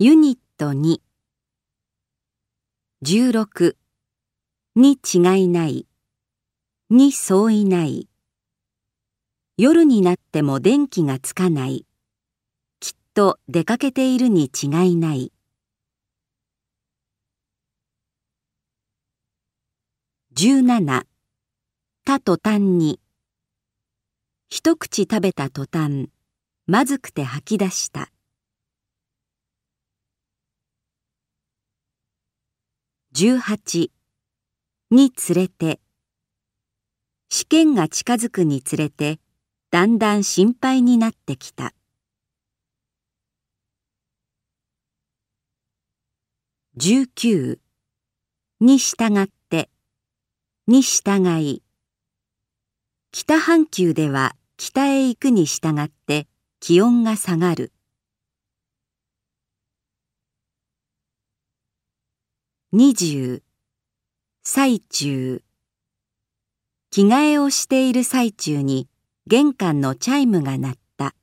[0.00, 1.00] ユニット2
[3.04, 3.74] 16
[4.76, 5.88] に違いない。
[6.88, 8.08] に相違ない。
[9.56, 11.84] 夜になっても電気がつかない。
[12.78, 15.32] きっと出かけているに違いない。
[20.36, 21.06] 17
[22.04, 23.00] た途端に。
[24.48, 26.08] 一口食べた途端
[26.68, 28.12] まずくて吐き出した。
[33.20, 33.90] 18
[34.92, 35.80] につれて。
[37.30, 39.18] 試験が近づくにつれて
[39.72, 41.74] だんだん心配になってきた。
[46.76, 47.58] 19
[48.60, 49.68] に従って。
[50.68, 51.64] に従い。
[53.10, 56.28] 北半球では北へ行くに従って
[56.60, 57.72] 気温が下がる。
[62.74, 63.40] 20
[64.44, 65.42] 最中。
[66.90, 68.90] 着替えをしている最中に
[69.26, 71.14] 玄関のチャイムが鳴った。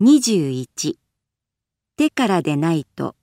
[0.00, 0.94] 21
[1.96, 3.16] 手からでないと。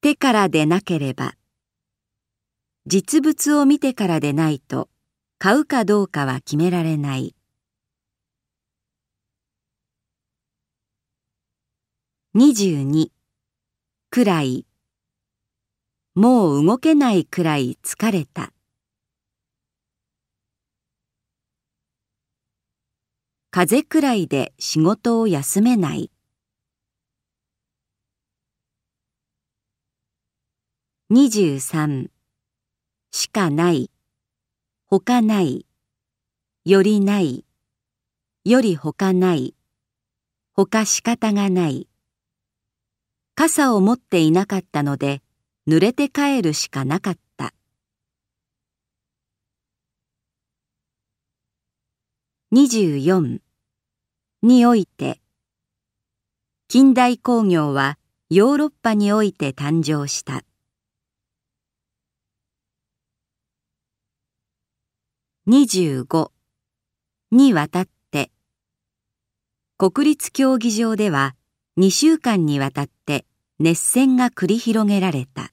[0.00, 1.34] 手からでなければ。
[2.86, 4.88] 実物を見てからでないと
[5.38, 7.36] 買うかどうかは決められない。
[12.34, 13.10] 22
[14.08, 14.64] くらい。
[16.14, 18.54] もう動けないくらい疲れた。
[23.50, 26.10] 風くらいで仕事を休めない。
[31.10, 32.08] 23
[33.10, 33.90] しかない。
[34.86, 35.66] 他ない。
[36.64, 37.44] よりない。
[38.46, 39.54] より他ない。
[40.54, 41.91] 他仕方がない。
[43.44, 45.20] 傘を持っていなかったので
[45.66, 47.52] 濡れて帰るしかなかった。
[52.52, 53.40] 24
[54.44, 55.20] において
[56.68, 57.98] 近代工業は
[58.30, 60.44] ヨーロッパにおいて誕生した。
[65.48, 66.30] 25
[67.32, 68.30] にわたって。
[69.78, 71.34] 国立競技場では
[71.76, 73.26] 2週間にわたって
[73.64, 75.52] 熱戦が繰り広げられた。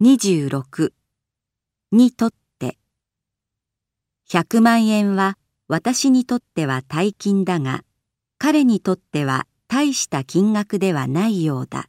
[0.00, 0.92] 26
[1.90, 2.78] にとって。
[4.28, 7.82] 100万円は私にとっては大金だが
[8.38, 11.88] 彼にとっては大した金額ではないようだ。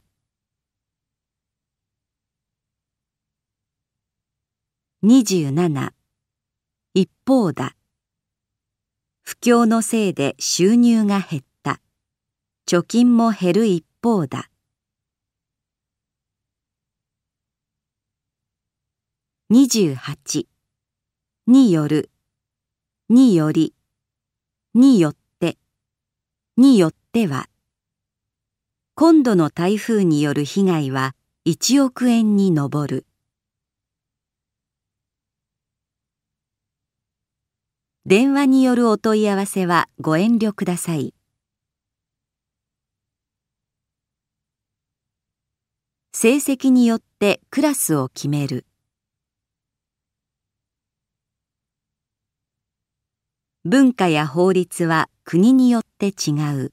[5.04, 5.92] 27
[6.94, 7.76] 一方だ。
[9.32, 11.80] 不況のせいで収入が減った。
[12.68, 14.50] 貯金も減る一方だ。
[19.50, 20.44] 28
[21.46, 22.10] による。
[23.08, 23.74] により。
[24.74, 25.56] によって。
[26.58, 27.48] によっては。
[28.94, 31.14] 今度の台風による被害は
[31.46, 33.06] 1億円に上る。
[38.04, 41.14] 電話によるお問い合わせはご遠慮ください。
[46.12, 48.66] 成績によってクラスを決める。
[53.64, 56.72] 文化や法律は国によって違う。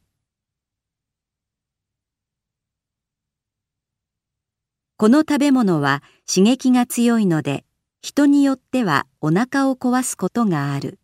[4.98, 7.66] この食べ物は刺激が強いので
[8.02, 10.99] 人によってはお腹を壊すことがある。